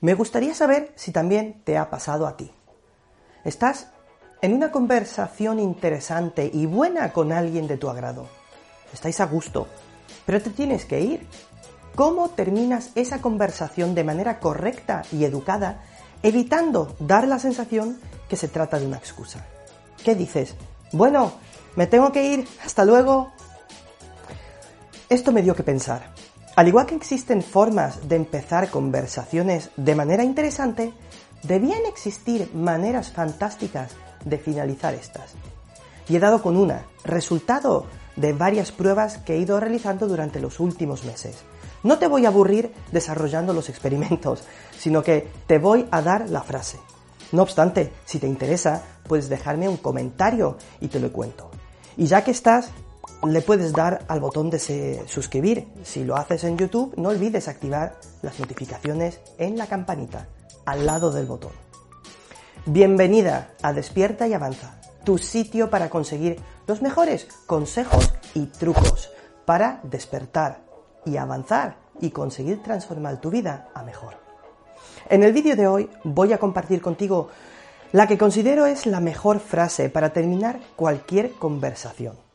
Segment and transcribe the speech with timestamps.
[0.00, 2.52] Me gustaría saber si también te ha pasado a ti.
[3.44, 3.88] Estás
[4.42, 8.28] en una conversación interesante y buena con alguien de tu agrado.
[8.92, 9.68] Estáis a gusto,
[10.26, 11.26] pero te tienes que ir.
[11.94, 15.82] ¿Cómo terminas esa conversación de manera correcta y educada,
[16.22, 19.46] evitando dar la sensación que se trata de una excusa?
[20.04, 20.54] ¿Qué dices?
[20.92, 21.32] Bueno,
[21.74, 23.32] me tengo que ir, hasta luego.
[25.08, 26.10] Esto me dio que pensar.
[26.56, 30.94] Al igual que existen formas de empezar conversaciones de manera interesante,
[31.42, 33.92] debían existir maneras fantásticas
[34.24, 35.34] de finalizar estas.
[36.08, 37.84] Y he dado con una, resultado
[38.16, 41.36] de varias pruebas que he ido realizando durante los últimos meses.
[41.82, 44.42] No te voy a aburrir desarrollando los experimentos,
[44.78, 46.78] sino que te voy a dar la frase.
[47.32, 51.50] No obstante, si te interesa, puedes dejarme un comentario y te lo cuento.
[51.98, 52.70] Y ya que estás,
[53.24, 55.68] le puedes dar al botón de suscribir.
[55.82, 60.28] Si lo haces en YouTube, no olvides activar las notificaciones en la campanita,
[60.64, 61.52] al lado del botón.
[62.66, 69.10] Bienvenida a Despierta y Avanza, tu sitio para conseguir los mejores consejos y trucos
[69.44, 70.60] para despertar
[71.04, 74.14] y avanzar y conseguir transformar tu vida a mejor.
[75.08, 77.28] En el vídeo de hoy voy a compartir contigo
[77.92, 82.25] la que considero es la mejor frase para terminar cualquier conversación.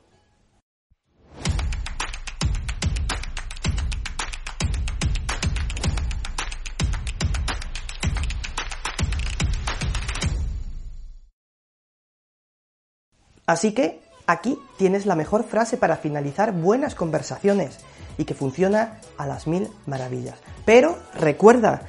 [13.51, 17.79] Así que aquí tienes la mejor frase para finalizar buenas conversaciones
[18.17, 20.39] y que funciona a las mil maravillas.
[20.63, 21.81] Pero recuerda,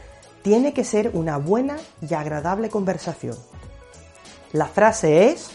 [0.42, 3.36] tiene que ser una buena y agradable conversación.
[4.52, 5.52] La frase es,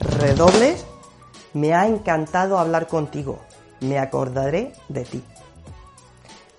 [0.00, 0.84] redobles,
[1.54, 3.38] me ha encantado hablar contigo,
[3.80, 5.24] me acordaré de ti.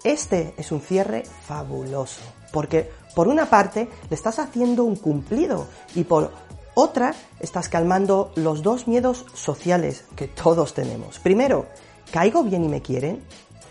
[0.04, 6.06] Este es un cierre fabuloso, porque por una parte le estás haciendo un cumplido y
[6.06, 6.32] por
[6.74, 11.20] otra, estás calmando los dos miedos sociales que todos tenemos.
[11.20, 11.66] Primero,
[12.12, 13.22] ¿caigo bien y me quieren?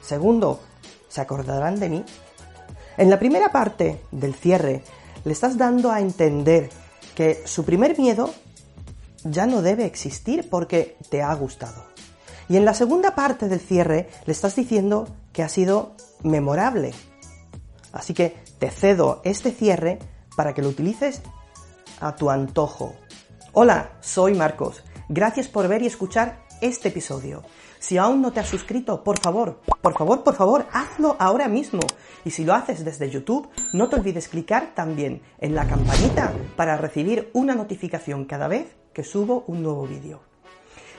[0.03, 0.61] Segundo,
[1.09, 2.05] ¿se acordarán de mí?
[2.97, 4.83] En la primera parte del cierre,
[5.25, 6.71] le estás dando a entender
[7.15, 8.31] que su primer miedo
[9.25, 11.85] ya no debe existir porque te ha gustado.
[12.49, 15.93] Y en la segunda parte del cierre le estás diciendo que ha sido
[16.23, 16.93] memorable.
[17.93, 19.99] Así que te cedo este cierre
[20.37, 21.23] para que lo utilices
[22.01, 22.95] a tu antojo.
[23.53, 24.83] Hola, soy Marcos.
[25.09, 27.43] Gracias por ver y escuchar este episodio.
[27.79, 31.81] Si aún no te has suscrito, por favor, por favor, por favor, hazlo ahora mismo.
[32.25, 36.77] Y si lo haces desde YouTube, no te olvides clicar también en la campanita para
[36.77, 40.21] recibir una notificación cada vez que subo un nuevo vídeo.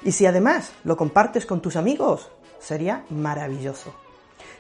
[0.04, 3.94] Y si además lo compartes con tus amigos, sería maravilloso.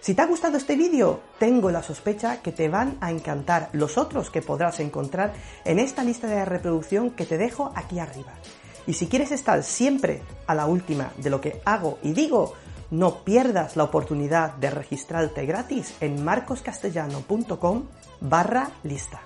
[0.02, 4.00] Si te ha gustado este vídeo, tengo la sospecha que te van a encantar los
[4.00, 8.34] otros que podrás encontrar en esta lista de reproducción que te dejo aquí arriba.
[8.88, 12.56] Y si quieres estar siempre a la última de lo que hago y digo,
[12.90, 17.84] no pierdas la oportunidad de registrarte gratis en marcoscastellano.com
[18.22, 19.22] barra lista.